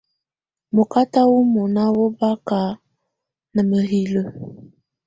Mɔkata 0.75 1.21
wɔ́ 1.31 1.43
mɔna 1.53 1.83
wɔ́ 1.95 2.09
baka 2.17 2.59
na 3.53 3.61
mǝ́hilǝ́. 3.69 4.27